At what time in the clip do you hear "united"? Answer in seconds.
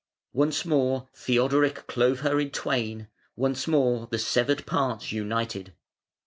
5.11-5.73